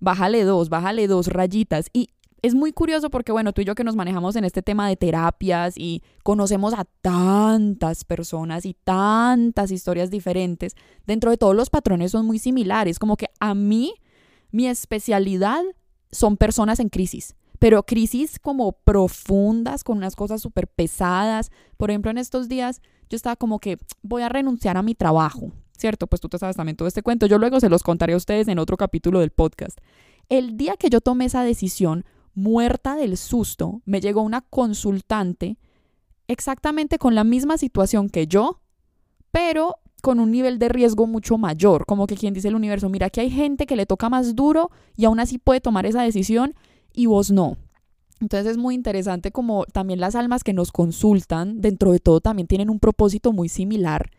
[0.00, 1.86] bájale dos, bájale dos rayitas.
[1.92, 2.08] Y
[2.42, 4.96] es muy curioso porque, bueno, tú y yo que nos manejamos en este tema de
[4.96, 10.74] terapias y conocemos a tantas personas y tantas historias diferentes,
[11.06, 12.98] dentro de todos los patrones son muy similares.
[12.98, 13.94] Como que a mí,
[14.50, 15.62] mi especialidad
[16.12, 21.50] son personas en crisis, pero crisis como profundas, con unas cosas súper pesadas.
[21.76, 25.52] Por ejemplo, en estos días yo estaba como que voy a renunciar a mi trabajo,
[25.76, 26.06] ¿cierto?
[26.06, 27.26] Pues tú te sabes también todo este cuento.
[27.26, 29.78] Yo luego se los contaré a ustedes en otro capítulo del podcast.
[30.28, 35.58] El día que yo tomé esa decisión, muerta del susto, me llegó una consultante
[36.28, 38.60] exactamente con la misma situación que yo,
[39.32, 43.10] pero con un nivel de riesgo mucho mayor, como que quien dice el universo, mira
[43.10, 46.54] que hay gente que le toca más duro y aún así puede tomar esa decisión
[46.92, 47.56] y vos no.
[48.20, 52.46] Entonces es muy interesante como también las almas que nos consultan, dentro de todo también
[52.46, 54.10] tienen un propósito muy similar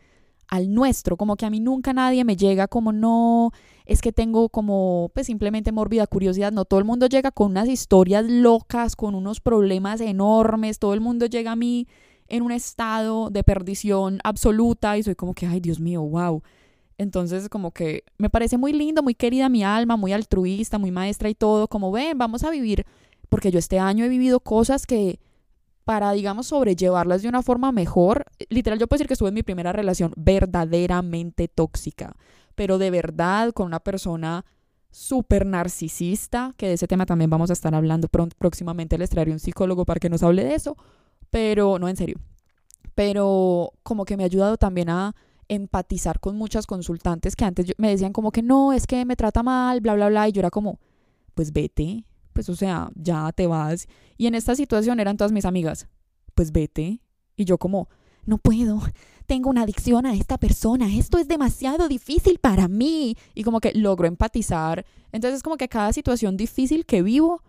[0.48, 3.52] al nuestro, como que a mí nunca nadie me llega como no,
[3.86, 7.68] es que tengo como pues simplemente mórbida curiosidad, no, todo el mundo llega con unas
[7.68, 11.86] historias locas, con unos problemas enormes, todo el mundo llega a mí
[12.32, 16.42] en un estado de perdición absoluta y soy como que, ay Dios mío, wow.
[16.96, 21.28] Entonces como que me parece muy lindo, muy querida mi alma, muy altruista, muy maestra
[21.28, 22.86] y todo, como ven, vamos a vivir,
[23.28, 25.20] porque yo este año he vivido cosas que
[25.84, 29.42] para, digamos, sobrellevarlas de una forma mejor, literal yo puedo decir que estuve en mi
[29.42, 32.16] primera relación verdaderamente tóxica,
[32.54, 34.46] pero de verdad con una persona
[34.90, 39.38] súper narcisista, que de ese tema también vamos a estar hablando próximamente, les traeré un
[39.38, 40.78] psicólogo para que nos hable de eso,
[41.32, 42.20] pero no en serio,
[42.94, 45.16] pero como que me ha ayudado también a
[45.48, 49.42] empatizar con muchas consultantes que antes me decían como que no, es que me trata
[49.42, 50.78] mal, bla, bla, bla, y yo era como,
[51.34, 53.86] pues vete, pues o sea, ya te vas.
[54.18, 55.88] Y en esta situación eran todas mis amigas,
[56.34, 57.00] pues vete.
[57.34, 57.88] Y yo como,
[58.26, 58.82] no puedo,
[59.24, 63.16] tengo una adicción a esta persona, esto es demasiado difícil para mí.
[63.34, 64.84] Y como que logro empatizar.
[65.12, 67.40] Entonces como que cada situación difícil que vivo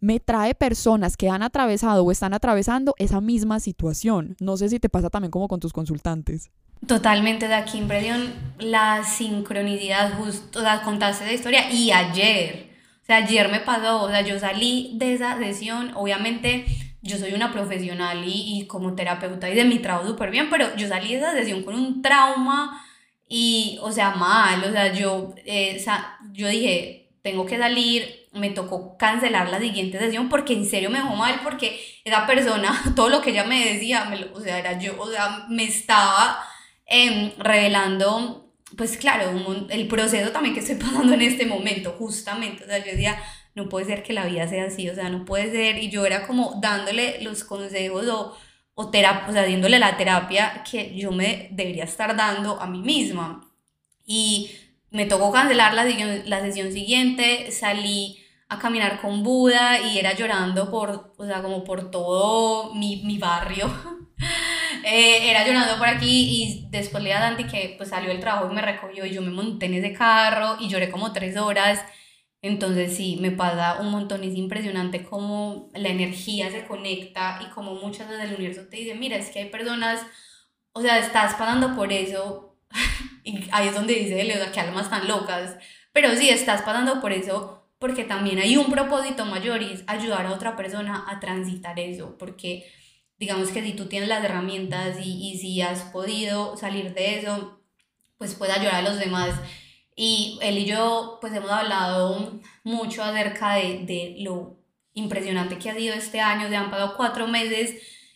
[0.00, 4.36] me trae personas que han atravesado o están atravesando esa misma situación.
[4.40, 6.50] No sé si te pasa también como con tus consultantes.
[6.86, 12.70] Totalmente de aquí, impresión, la sincronicidad, justo, o sea, contaste la historia y ayer,
[13.02, 16.66] o sea, ayer me pasó, o sea, yo salí de esa sesión, obviamente
[17.02, 20.76] yo soy una profesional y, y como terapeuta y de mi trabajo súper bien, pero
[20.76, 22.80] yo salí de esa sesión con un trauma
[23.28, 25.84] y, o sea, mal, o sea, yo, eh,
[26.32, 30.98] yo dije, tengo que salir, me tocó cancelar la siguiente sesión porque en serio me
[30.98, 34.78] dejó mal, porque esa persona, todo lo que ella me decía, me o sea, era
[34.78, 36.42] yo, o sea, me estaba
[36.90, 39.30] Em, revelando, pues claro,
[39.68, 42.64] el proceso también que estoy pasando en este momento, justamente.
[42.64, 43.22] O sea, yo decía,
[43.54, 45.78] no puede ser que la vida sea así, o sea, no puede ser.
[45.82, 48.36] Y yo era como dándole los consejos o,
[48.74, 53.46] o, o sea, dándole la terapia que yo me debería estar dando a mí misma.
[54.06, 54.50] Y
[54.90, 58.17] me tocó cancelar la, la sesión siguiente, salí
[58.48, 63.18] a caminar con Buda y era llorando por, o sea, como por todo mi, mi
[63.18, 63.68] barrio.
[64.84, 68.50] Eh, era llorando por aquí y después le a Dante que pues salió del trabajo
[68.50, 71.84] y me recogió y yo me monté en ese carro y lloré como tres horas.
[72.42, 77.74] Entonces sí, me pasa un montón, es impresionante cómo la energía se conecta y como
[77.74, 80.06] muchas veces el universo te dice, mira, es que hay personas,
[80.72, 82.56] o sea, estás pasando por eso,
[83.24, 85.56] y ahí es donde dice, que almas tan locas,
[85.92, 90.26] pero sí, estás pasando por eso porque también hay un propósito mayor y es ayudar
[90.26, 92.66] a otra persona a transitar eso, porque
[93.18, 97.60] digamos que si tú tienes las herramientas y, y si has podido salir de eso,
[98.18, 99.34] pues puedes ayudar a los demás.
[99.96, 104.58] Y él y yo pues hemos hablado mucho acerca de, de lo
[104.94, 107.74] impresionante que ha sido este año, se han pasado cuatro meses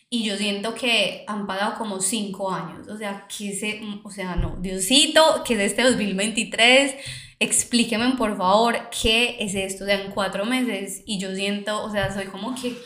[0.09, 4.35] y yo siento que han pasado como cinco años, o sea, que se, o sea,
[4.35, 6.95] no, Diosito, que es este 2023,
[7.43, 12.13] explíqueme por favor qué es esto, de en cuatro meses y yo siento, o sea,
[12.13, 12.77] soy como que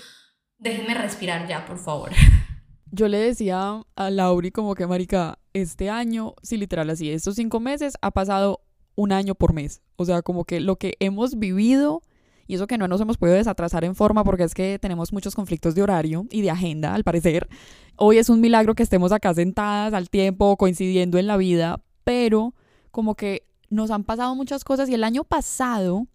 [0.57, 2.11] déjenme respirar ya, por favor.
[2.91, 7.59] Yo le decía a Lauri como que, marica, este año, sí, literal así, estos cinco
[7.59, 8.61] meses ha pasado
[8.95, 9.81] un año por mes.
[9.97, 12.01] O sea, como que lo que hemos vivido
[12.47, 15.35] y eso que no nos hemos podido desatrasar en forma porque es que tenemos muchos
[15.35, 17.47] conflictos de horario y de agenda, al parecer.
[17.97, 22.53] Hoy es un milagro que estemos acá sentadas al tiempo, coincidiendo en la vida, pero
[22.89, 26.07] como que nos han pasado muchas cosas y el año pasado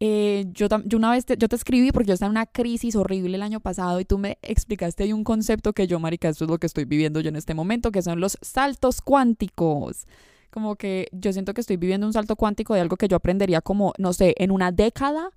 [0.00, 3.36] eh, yo, una vez te, yo te escribí porque yo estaba en una crisis horrible
[3.36, 6.58] el año pasado y tú me explicaste un concepto que yo, marica, esto es lo
[6.58, 10.06] que estoy viviendo yo en este momento, que son los saltos cuánticos.
[10.50, 13.60] Como que yo siento que estoy viviendo un salto cuántico de algo que yo aprendería
[13.60, 15.30] como, no sé, en una década,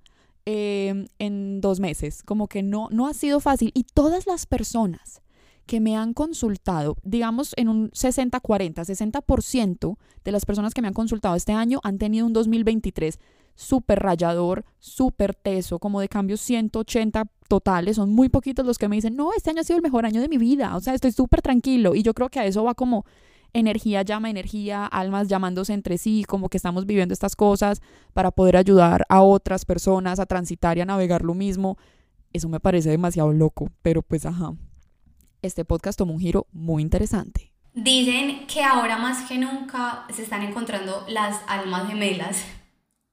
[0.44, 2.22] em, en dos meses.
[2.22, 3.70] Como que no, no ha sido fácil.
[3.74, 5.22] Y todas las personas
[5.68, 10.94] que me han consultado, digamos en un 60-40, 60% de las personas que me han
[10.94, 13.20] consultado este año han tenido un 2023
[13.54, 17.96] súper rayador, súper teso, como de cambios 180 totales.
[17.96, 20.20] Son muy poquitos los que me dicen, no, este año ha sido el mejor año
[20.20, 20.76] de mi vida.
[20.76, 21.96] O sea, estoy súper tranquilo.
[21.96, 23.04] Y yo creo que a eso va como
[23.52, 28.56] energía llama energía, almas llamándose entre sí, como que estamos viviendo estas cosas para poder
[28.56, 31.78] ayudar a otras personas a transitar y a navegar lo mismo.
[32.32, 34.54] Eso me parece demasiado loco, pero pues ajá.
[35.40, 37.52] Este podcast tomó un giro muy interesante.
[37.74, 42.44] Dicen que ahora más que nunca se están encontrando las almas gemelas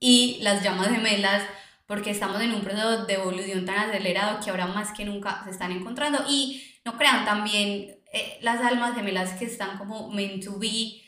[0.00, 1.44] y las llamas gemelas
[1.86, 5.50] porque estamos en un proceso de evolución tan acelerado que ahora más que nunca se
[5.50, 6.24] están encontrando.
[6.28, 11.00] Y no crean también eh, las almas gemelas que están como meant to be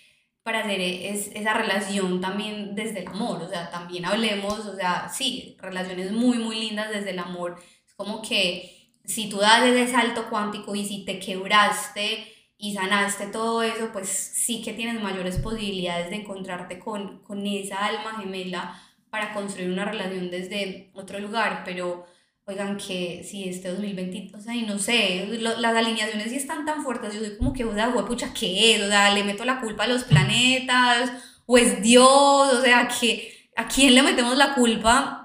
[0.44, 5.10] para hacer es, esa relación también desde el amor, o sea, también hablemos, o sea,
[5.12, 8.77] sí, relaciones muy, muy lindas desde el amor, es como que
[9.08, 14.08] si tú das ese salto cuántico y si te quebraste y sanaste todo eso, pues
[14.08, 18.80] sí que tienes mayores posibilidades de encontrarte con, con esa alma gemela
[19.10, 22.04] para construir una relación desde otro lugar, pero,
[22.44, 26.82] oigan, que si este 2020, o sea, y no sé, las alineaciones sí están tan
[26.84, 28.82] fuertes, yo soy como que, o sea, pucha, ¿qué es?
[28.82, 31.12] O sea, le meto la culpa a los planetas,
[31.46, 35.17] o es Dios, o sea, que, ¿a quién le metemos la culpa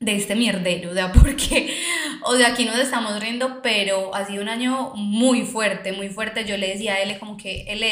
[0.00, 0.90] de este mierdero?
[0.90, 1.74] O sea, porque,
[2.22, 6.44] o sea, aquí nos estamos riendo, pero ha sido un año muy fuerte, muy fuerte.
[6.44, 7.84] Yo le decía a él como que él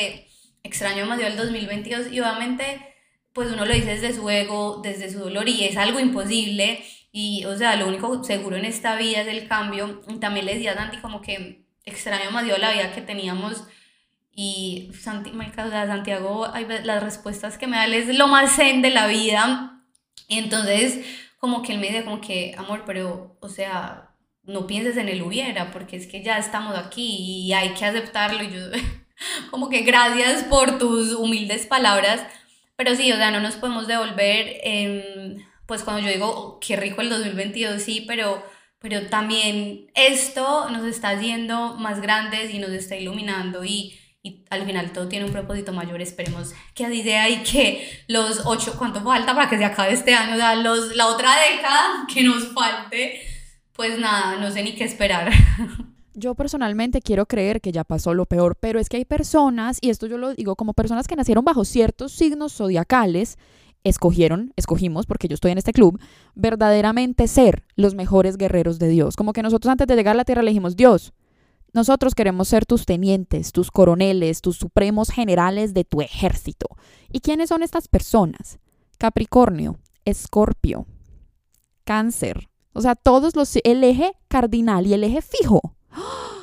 [0.63, 2.95] extraño más el 2022 y obviamente,
[3.33, 6.83] pues uno lo dice desde su ego, desde su dolor y es algo imposible
[7.17, 10.03] y, o sea, lo único seguro en esta vida es el cambio.
[10.21, 13.63] También le decía a Santi como que extraño dio la vida que teníamos.
[14.33, 16.53] Y Santi, Santiago,
[16.83, 19.81] las respuestas que me da es lo más zen de la vida.
[20.27, 21.07] Y entonces,
[21.45, 24.15] como que él me dice, como que, amor, pero, o sea,
[24.45, 28.43] no pienses en el hubiera, porque es que ya estamos aquí y hay que aceptarlo.
[28.43, 28.61] Y yo,
[29.51, 32.27] como que gracias por tus humildes palabras.
[32.77, 34.57] Pero sí, o sea, no nos podemos devolver.
[34.63, 38.43] en pues cuando yo digo, oh, qué rico el 2022, sí, pero,
[38.79, 44.65] pero también esto nos está haciendo más grandes y nos está iluminando y, y al
[44.65, 46.01] final todo tiene un propósito mayor.
[46.01, 50.15] Esperemos que así sea y que los ocho, ¿cuánto falta para que se acabe este
[50.15, 50.35] año?
[50.35, 53.21] O sea, los, la otra década que nos falte,
[53.75, 55.31] pues nada, no sé ni qué esperar.
[56.15, 59.91] Yo personalmente quiero creer que ya pasó lo peor, pero es que hay personas, y
[59.91, 63.37] esto yo lo digo como personas que nacieron bajo ciertos signos zodiacales,
[63.83, 66.01] escogieron, escogimos, porque yo estoy en este club,
[66.37, 69.17] verdaderamente ser los mejores guerreros de Dios.
[69.17, 71.13] Como que nosotros antes de llegar a la tierra le dijimos, Dios,
[71.75, 76.69] nosotros queremos ser tus tenientes, tus coroneles, tus supremos generales de tu ejército.
[77.11, 78.61] ¿Y quiénes son estas personas?
[78.97, 80.87] Capricornio, Escorpio,
[81.83, 82.49] Cáncer.
[82.73, 85.61] O sea, todos los, el eje cardinal y el eje fijo.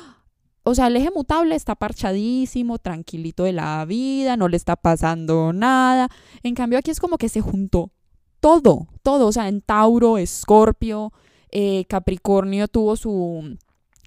[0.64, 5.52] O sea, el eje mutable está parchadísimo, tranquilito de la vida, no le está pasando
[5.52, 6.08] nada.
[6.44, 7.90] En cambio, aquí es como que se juntó
[8.38, 9.26] todo, todo.
[9.26, 11.12] O sea, en Tauro, Escorpio,
[11.50, 13.58] eh, Capricornio tuvo su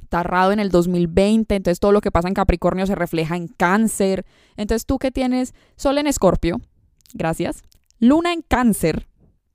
[0.05, 4.25] tarrado en el 2020, entonces todo lo que pasa en Capricornio se refleja en Cáncer.
[4.57, 6.61] Entonces tú que tienes Sol en Escorpio,
[7.13, 7.63] gracias,
[7.99, 9.07] Luna en Cáncer.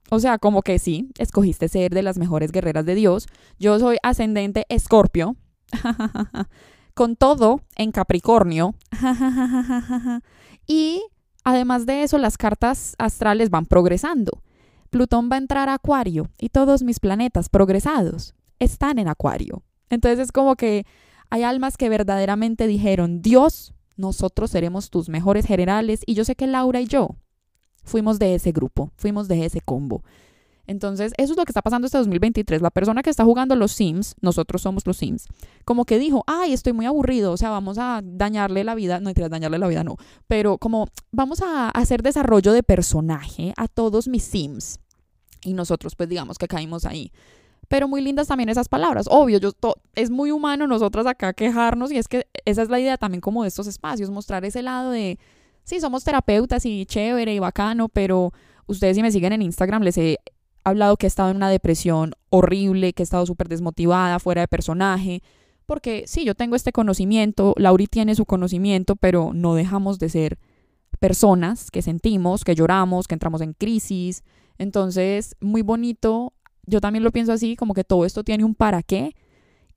[0.09, 3.27] O sea, como que sí, escogiste ser de las mejores guerreras de Dios.
[3.59, 5.37] Yo soy ascendente Escorpio.
[6.93, 8.75] con todo en Capricornio.
[10.67, 11.01] y
[11.43, 14.43] además de eso, las cartas astrales van progresando.
[14.89, 19.63] Plutón va a entrar a Acuario y todos mis planetas progresados están en Acuario.
[19.91, 20.85] Entonces es como que
[21.29, 26.01] hay almas que verdaderamente dijeron, Dios, nosotros seremos tus mejores generales.
[26.07, 27.15] Y yo sé que Laura y yo
[27.83, 30.03] fuimos de ese grupo, fuimos de ese combo.
[30.67, 32.61] Entonces, eso es lo que está pasando este 2023.
[32.61, 35.27] La persona que está jugando los Sims, nosotros somos los Sims,
[35.65, 39.11] como que dijo, ay, estoy muy aburrido, o sea, vamos a dañarle la vida, no,
[39.13, 44.23] dañarle la vida, no, pero como vamos a hacer desarrollo de personaje a todos mis
[44.23, 44.79] Sims.
[45.43, 47.11] Y nosotros, pues digamos que caímos ahí.
[47.71, 49.05] Pero muy lindas también esas palabras.
[49.09, 49.53] Obvio, yo
[49.95, 53.43] es muy humano nosotras acá quejarnos y es que esa es la idea también como
[53.43, 55.17] de estos espacios, mostrar ese lado de,
[55.63, 58.33] sí, somos terapeutas y chévere y bacano, pero
[58.67, 60.17] ustedes si me siguen en Instagram les he
[60.65, 64.49] hablado que he estado en una depresión horrible, que he estado súper desmotivada, fuera de
[64.49, 65.23] personaje,
[65.65, 70.39] porque sí, yo tengo este conocimiento, Lauri tiene su conocimiento, pero no dejamos de ser
[70.99, 74.25] personas que sentimos, que lloramos, que entramos en crisis.
[74.57, 76.33] Entonces, muy bonito,
[76.71, 79.15] yo también lo pienso así, como que todo esto tiene un para qué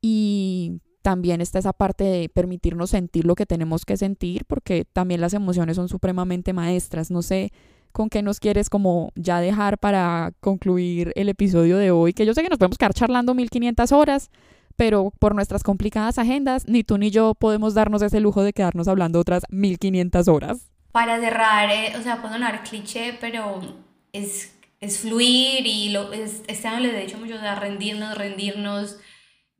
[0.01, 5.21] y también está esa parte de permitirnos sentir lo que tenemos que sentir, porque también
[5.21, 7.11] las emociones son supremamente maestras.
[7.11, 7.53] No sé
[7.93, 12.33] con qué nos quieres como ya dejar para concluir el episodio de hoy, que yo
[12.33, 14.31] sé que nos podemos quedar charlando 1500 horas,
[14.77, 18.89] pero por nuestras complicadas agendas, ni tú ni yo podemos darnos ese lujo de quedarnos
[18.89, 20.71] hablando otras 1500 horas.
[20.91, 23.61] Para cerrar, eh, o sea, puedo sonar cliché, pero
[24.13, 28.99] es, es fluir y lo, es, este año les he dicho mucho, de rendirnos, rendirnos,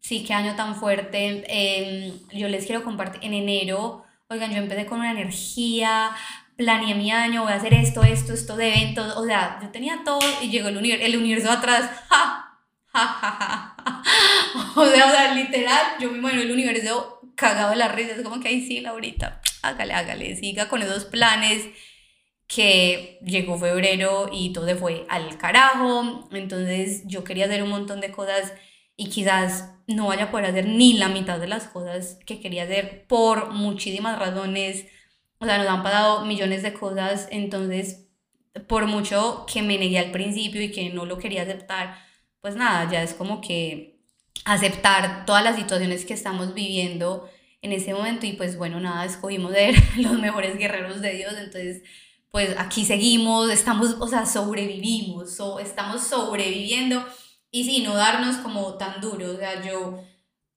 [0.01, 1.45] sí, qué año tan fuerte.
[1.49, 6.15] Em, yo les quiero compartir, en enero, oigan, yo empecé con una energía,
[6.57, 10.03] planeé mi año, voy a hacer esto, esto, esto de eventos, o sea, yo tenía
[10.05, 12.41] todo y llegó el universo, el universo atrás, ja.
[14.77, 18.23] O, sea, o sea, literal, yo me imagino el universo cagado de la risa, es
[18.23, 21.69] como que ahí sí, Laurita, hágale, hágale, siga con esos planes
[22.55, 28.01] que llegó febrero y todo se fue al carajo, entonces yo quería hacer un montón
[28.01, 28.53] de cosas
[28.97, 32.63] y quizás no vaya a poder hacer ni la mitad de las cosas que quería
[32.63, 34.87] hacer por muchísimas razones,
[35.39, 38.07] o sea, nos han pasado millones de cosas, entonces,
[38.69, 41.99] por mucho que me negué al principio y que no lo quería aceptar,
[42.41, 43.99] pues nada, ya es como que
[44.45, 47.29] aceptar todas las situaciones que estamos viviendo
[47.63, 51.83] en ese momento y pues bueno, nada, escogimos ser los mejores guerreros de Dios, entonces
[52.35, 57.07] pues aquí seguimos, estamos, o sea, sobrevivimos, o estamos sobreviviendo
[57.53, 59.35] y sí, no darnos como tan duro.
[59.35, 60.01] O sea, yo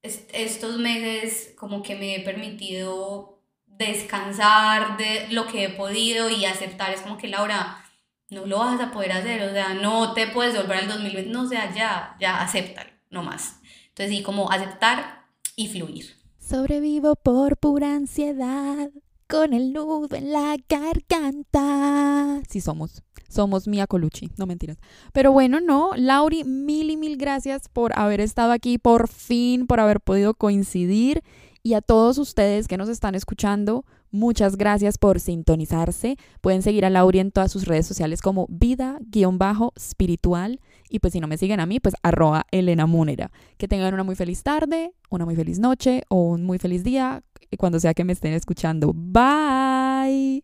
[0.02, 6.92] estos meses como que me he permitido descansar de lo que he podido y aceptar.
[6.92, 7.86] Es como que Laura,
[8.32, 11.44] no lo vas a poder hacer, o sea, no te puedes volver al 2020, no,
[11.44, 13.60] o sea, ya, ya, acéptalo, no más.
[13.90, 16.18] Entonces, sí, como aceptar y fluir.
[16.40, 18.90] Sobrevivo por pura ansiedad,
[19.28, 22.42] con el nudo en la garganta.
[22.50, 24.78] Sí somos, somos Mia Colucci, no mentiras.
[25.14, 29.80] Pero bueno, no, Lauri, mil y mil gracias por haber estado aquí, por fin, por
[29.80, 31.22] haber podido coincidir.
[31.62, 36.16] Y a todos ustedes que nos están escuchando, muchas gracias por sintonizarse.
[36.40, 40.62] Pueden seguir a Lauri en todas sus redes sociales como vida-espiritual.
[40.90, 43.34] Y pues si no me siguen a mí, pues arroba Elena Múnera.
[43.58, 47.22] Que tengan una muy feliz tarde, una muy feliz noche o un muy feliz día
[47.52, 48.93] y cuando sea que me estén escuchando.
[48.93, 50.43] Bye.